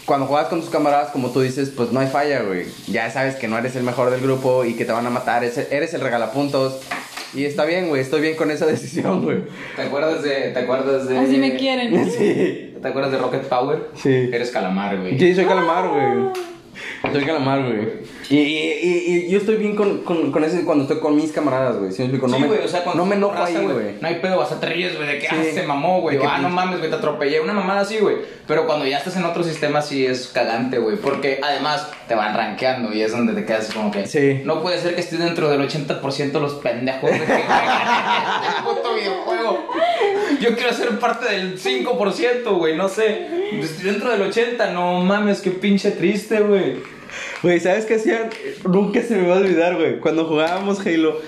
[0.05, 2.67] Cuando juegas con tus camaradas, como tú dices, pues no hay falla, güey.
[2.89, 5.45] Ya sabes que no eres el mejor del grupo y que te van a matar,
[5.45, 6.81] eres, el regalapuntos.
[7.35, 9.45] Y está bien, güey, estoy bien con esa decisión, güey.
[9.77, 10.51] ¿Te acuerdas de.
[10.51, 11.19] ¿Te acuerdas de.
[11.19, 12.11] Así me quieren.
[12.11, 12.75] Sí.
[12.83, 13.91] ¿Te acuerdas de Rocket Power?
[13.95, 14.31] Sí.
[14.33, 15.17] Eres calamar, güey.
[15.17, 16.33] Sí, soy calamar, güey.
[17.11, 17.89] Soy calamar, güey.
[18.31, 21.33] Y, y, y, y yo estoy bien con, con, con ese cuando estoy con mis
[21.33, 21.91] camaradas, güey.
[21.93, 22.29] ¿Sí me explico?
[22.29, 23.87] No sí, me, o sea, cuando no me enojo raza, ahí, güey.
[24.01, 25.35] No hay pedo, vas a te ríes, güey, de que Sí.
[25.37, 26.17] ah, se mamó, güey.
[26.19, 27.41] Ah, no pinche- mames, güey, te atropellé.
[27.41, 28.17] Una mamada así, güey.
[28.47, 30.97] Pero cuando ya estás en otro sistema, sí es cagante, güey.
[30.97, 34.07] Porque además te van rankeando y es donde te quedas como que.
[34.07, 34.41] Sí.
[34.45, 38.95] No puede ser que estés dentro del 80% de los pendejos de que este puto
[38.95, 39.67] videojuego.
[40.41, 43.27] Yo quiero ser parte del 5%, güey, no sé.
[43.61, 46.92] Estoy dentro del 80%, no mames, qué pinche triste, güey.
[47.43, 48.31] Güey, ¿sabes qué hacían?
[48.65, 49.99] Nunca se me va a olvidar, güey.
[49.99, 51.21] Cuando jugábamos Halo,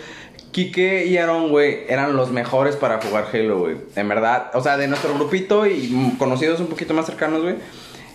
[0.52, 3.76] Kike y Aaron, güey, eran los mejores para jugar Halo, güey.
[3.96, 7.56] En verdad, o sea, de nuestro grupito y conocidos un poquito más cercanos, güey,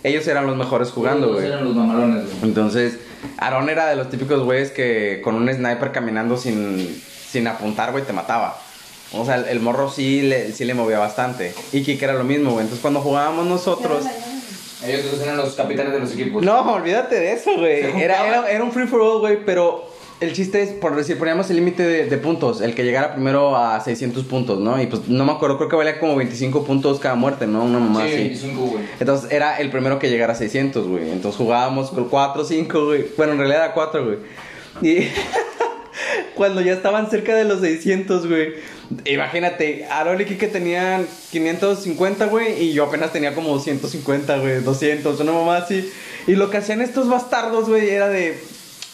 [0.02, 1.46] ellos eran los mejores jugando, güey.
[1.46, 2.36] eran los mamalones, güey.
[2.44, 2.98] Entonces,
[3.36, 8.04] Aaron era de los típicos güeyes que con un sniper caminando sin, sin apuntar, güey,
[8.04, 8.58] te mataba.
[9.12, 11.52] O sea, el, el morro sí le, sí le movía bastante.
[11.72, 12.62] Y Kike era lo mismo, güey.
[12.62, 14.06] Entonces, cuando jugábamos nosotros...
[14.84, 16.42] Ellos dos eran los capitanes de los equipos.
[16.42, 17.80] No, olvídate de eso, güey.
[18.00, 19.84] Era, era, era un free for all, güey, pero
[20.20, 23.56] el chiste es, por decir, poníamos el límite de, de puntos, el que llegara primero
[23.56, 24.80] a 600 puntos, ¿no?
[24.80, 27.64] Y pues no me acuerdo, creo que valía como 25 puntos cada muerte, ¿no?
[27.64, 28.16] Una mamá sí, así.
[28.16, 28.84] 25, güey.
[29.00, 31.10] Entonces era el primero que llegara a 600, güey.
[31.10, 33.06] Entonces jugábamos con 4 5, güey.
[33.16, 34.18] Bueno, en realidad era 4, güey.
[34.82, 35.08] Y
[36.34, 38.54] cuando ya estaban cerca de los 600, güey.
[39.04, 42.62] Imagínate, Aaron y Kike tenían 550, güey.
[42.62, 44.60] Y yo apenas tenía como 150, güey.
[44.60, 45.90] 200, una mamá así.
[46.26, 48.38] Y lo que hacían estos bastardos, güey, era de...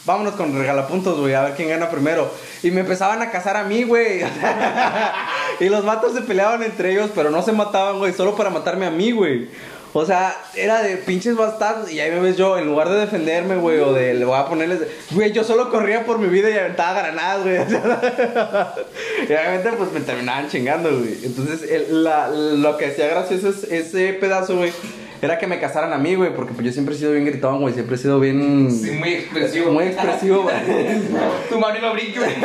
[0.05, 2.33] Vámonos con regalapuntos, güey, a ver quién gana primero.
[2.63, 4.21] Y me empezaban a cazar a mí, güey.
[5.61, 8.87] y los vatos se peleaban entre ellos, pero no se mataban, güey, solo para matarme
[8.87, 9.49] a mí, güey.
[9.99, 11.91] O sea, era de pinches bastardos.
[11.91, 14.45] Y ahí me ves yo, en lugar de defenderme, güey, o de le voy a
[14.47, 14.81] ponerles.
[15.13, 17.57] Güey, yo solo corría por mi vida y aventaba granadas, güey.
[19.29, 21.19] y obviamente, pues me terminaban chingando, güey.
[21.25, 24.73] Entonces, el- la- lo que hacía gracioso es ese pedazo, güey.
[25.23, 27.61] Era que me casaran a mí, güey, porque pues yo siempre he sido bien gritón,
[27.61, 28.71] güey, siempre he sido bien...
[28.71, 29.73] Sí, muy expresivo.
[29.73, 30.55] Muy expresivo, güey.
[31.51, 32.29] tu mano iba a brincar.
[32.29, 32.43] Sí,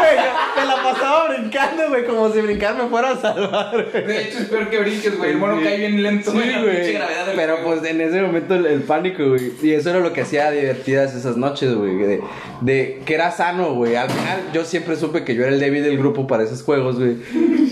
[0.00, 0.16] güey,
[0.56, 4.06] me la pasaba brincando, güey, como si brincar me fuera a salvar, güey.
[4.06, 5.30] De hecho, es peor que brinques, güey.
[5.30, 5.64] El mono Sí.
[5.64, 6.48] cae bien lento, Sí, güey.
[6.52, 7.36] pinche güey.
[7.36, 9.52] Pero pues en ese momento el, el pánico, güey.
[9.62, 11.96] Y eso era lo que hacía divertidas esas noches, güey.
[11.96, 12.20] De,
[12.60, 13.94] de que era sano, güey.
[13.96, 16.98] Al final yo siempre supe que yo era el débil del grupo para esos juegos,
[16.98, 17.16] güey.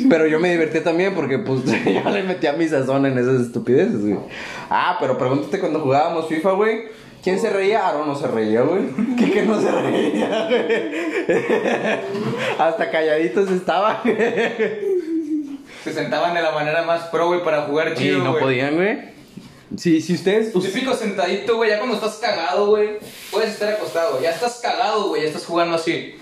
[0.09, 1.61] Pero yo me divertí también porque pues
[2.05, 4.19] yo le metía mi sazón en esas estupideces, güey.
[4.71, 6.83] Ah, pero pregúntate cuando jugábamos FIFA, güey.
[7.23, 7.87] ¿Quién se reía?
[7.87, 8.83] Aaron no se reía, güey.
[9.19, 10.65] ¿Qué que no se reía, güey?
[12.59, 14.17] Hasta calladitos estaba, güey.
[15.85, 18.43] Se sentaban de la manera más pro, güey, para jugar Sí, chido, no güey.
[18.43, 18.99] podían, güey.
[19.77, 20.53] Sí, si ustedes...
[20.53, 22.99] Típico sentadito, güey, ya cuando estás cagado, güey,
[23.31, 24.21] puedes estar acostado.
[24.21, 26.17] Ya estás cagado, güey, ya estás jugando así.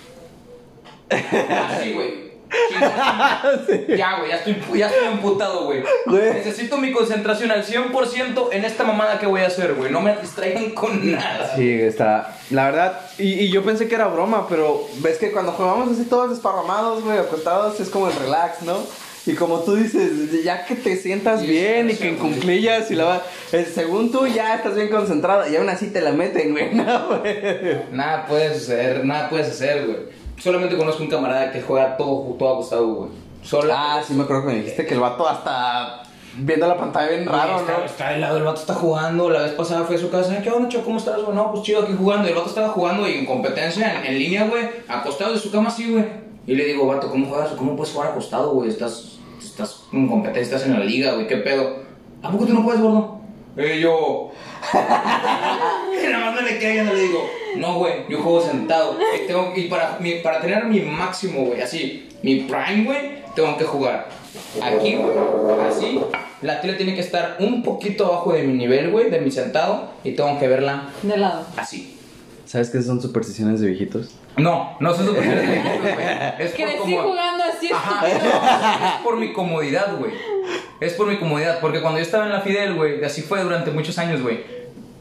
[1.10, 2.27] Así, güey.
[3.96, 5.82] Ya, güey, ya estoy, ya estoy emputado, güey.
[6.06, 9.90] Necesito mi concentración al 100% en esta mamada que voy a hacer, güey.
[9.90, 11.54] No me distraigan con nada.
[11.56, 12.36] Sí, está.
[12.50, 16.04] La verdad, y, y yo pensé que era broma, pero ves que cuando jugamos así
[16.04, 18.78] todos desparramados, güey, acostados, es como el relax, ¿no?
[19.26, 23.04] Y como tú dices, ya que te sientas Sí, bien y que en y la
[23.04, 26.72] va- eh, según tú ya estás bien concentrado y aún así te la meten, güey,
[26.74, 27.36] no, güey.
[27.92, 30.27] Nada puede suceder, nada puedes hacer, güey.
[30.38, 33.10] Solamente conozco un camarada que juega todo, todo acostado, güey.
[33.42, 33.72] Solo.
[33.74, 36.02] Ah, sí me acuerdo que me dijiste que el vato hasta
[36.36, 37.84] viendo la pantalla bien raro, está, ¿no?
[37.84, 39.30] está de lado, el vato está jugando.
[39.30, 40.40] La vez pasada fui a su casa.
[40.42, 40.82] ¿Qué onda, Cho?
[40.84, 41.34] ¿Cómo estás, güey?
[41.34, 42.26] No, pues chido aquí jugando.
[42.26, 45.50] Y el vato estaba jugando y en competencia, en, en línea, güey, acostado de su
[45.50, 46.04] cama así, güey.
[46.46, 47.50] Y le digo, vato, ¿cómo juegas?
[47.50, 48.70] ¿Cómo puedes jugar acostado, güey?
[48.70, 51.26] Estás, estás en competencia, estás en la liga, güey.
[51.26, 51.76] ¿Qué pedo?
[52.22, 53.20] ¿A poco tú no puedes, gordo?
[53.56, 54.30] Y yo.
[54.74, 58.96] Y nada más me le quedé viendo y le digo, no, güey, yo juego sentado.
[59.16, 63.56] Y, tengo, y para, mi- para tener mi máximo, güey, así, mi prime, güey, tengo
[63.56, 64.08] que jugar
[64.62, 65.16] aquí, güey,
[65.68, 66.00] así.
[66.42, 69.90] La tele tiene que estar un poquito abajo de mi nivel, güey, de mi sentado,
[70.04, 71.44] y tengo que verla De lado.
[71.56, 71.94] así.
[72.44, 74.14] ¿Sabes qué son supersticiones de viejitos?
[74.38, 76.06] No, no son supersticiones de viejitos, güey.
[76.38, 77.02] Es por Crecí como...
[77.02, 77.70] jugando así.
[77.72, 78.08] Ajá,
[78.96, 80.12] es por mi comodidad, güey.
[80.80, 83.70] Es por mi comodidad, porque cuando yo estaba en la Fidel, güey, así fue durante
[83.72, 84.44] muchos años, güey.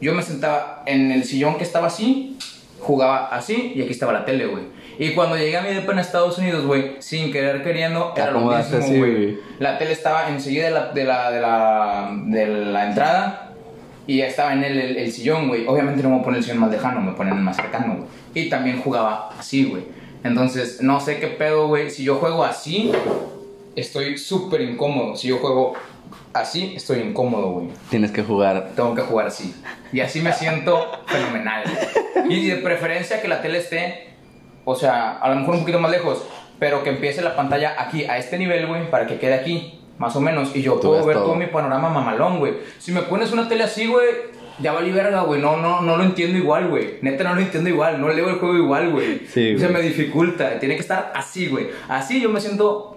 [0.00, 2.36] Yo me sentaba en el sillón que estaba así,
[2.80, 4.64] jugaba así y aquí estaba la tele, güey.
[4.98, 8.40] Y cuando llegué a mi depa en Estados Unidos, güey, sin querer queriendo, era lo
[8.40, 8.98] mismo, güey.
[8.98, 9.38] güey.
[9.58, 13.52] La tele estaba enseguida de la, de la, de la, de la entrada
[14.06, 15.66] y ya estaba en el, el, el sillón, güey.
[15.66, 18.08] Obviamente no me ponen el sillón más lejano, me ponen el más cercano, güey.
[18.34, 19.84] Y también jugaba así, güey.
[20.24, 21.90] Entonces, no sé qué pedo, güey.
[21.90, 22.90] Si yo juego así,
[23.76, 25.16] estoy súper incómodo.
[25.16, 25.74] Si yo juego
[26.32, 27.68] así, estoy incómodo, güey.
[27.90, 28.70] Tienes que jugar.
[28.74, 29.54] Tengo que jugar así.
[29.92, 31.64] Y así me siento fenomenal.
[32.28, 34.08] Y de preferencia que la tele esté,
[34.64, 36.24] o sea, a lo mejor un poquito más lejos,
[36.58, 40.14] pero que empiece la pantalla aquí, a este nivel, güey, para que quede aquí, más
[40.16, 40.54] o menos.
[40.54, 41.26] Y yo puedo ver todo.
[41.26, 42.54] todo mi panorama mamalón, güey.
[42.78, 44.06] Si me pones una tele así, güey,
[44.60, 45.40] ya valí verga, güey.
[45.40, 46.98] No, no, no lo entiendo igual, güey.
[47.00, 48.00] Neta, no lo entiendo igual.
[48.00, 49.20] No leo el juego igual, güey.
[49.26, 50.58] Sí, Se me dificulta.
[50.58, 51.68] Tiene que estar así, güey.
[51.88, 52.96] Así yo me siento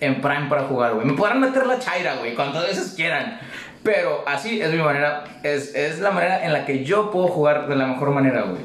[0.00, 1.06] en prime para jugar, güey.
[1.06, 3.38] Me podrán meter la chaira, güey, cuantas veces quieran.
[3.82, 7.66] Pero así es mi manera, es, es la manera en la que yo puedo jugar
[7.68, 8.60] de la mejor manera, güey.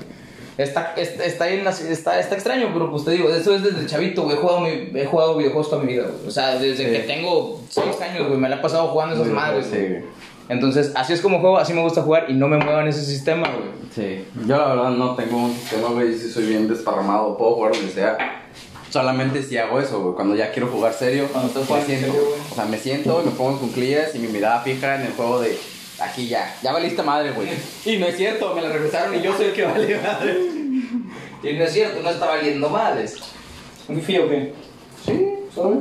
[0.57, 3.85] Está, está, está, en la- está, está extraño, pero pues te digo, eso es desde
[3.85, 4.35] chavito, güey.
[4.35, 6.27] He jugado, mi- he jugado videojuegos toda mi vida, güey.
[6.27, 6.91] O sea, desde Sí.
[6.91, 9.89] que tengo 6 años, güey, me la he pasado jugando esas madres, Sí, güey.
[9.89, 10.03] güey.
[10.47, 13.03] Entonces, así es como juego, así me gusta jugar y no me muevo en ese
[13.03, 13.69] sistema, güey.
[13.91, 17.71] Sí, yo la verdad no tengo un sistema, güey, si soy bien desparramado, puedo jugar
[17.73, 18.17] donde sea.
[18.95, 22.13] Solamente si hago eso, güey, cuando ya quiero jugar serio, Cuando me jugando en siento,
[22.13, 22.41] serio, güey.
[22.49, 25.11] o sea, me siento y me pongo en cuclillas y mi mirada fija en el
[25.11, 25.57] juego de
[25.99, 27.49] aquí ya, ya valiste madre, güey.
[27.83, 30.37] Y no es cierto, me la regresaron y yo soy el que vale madre.
[31.43, 33.15] Y no es cierto, no está valiendo madres.
[33.89, 34.53] ¿Un fío o qué?
[35.05, 35.79] Sí, ¿sabes?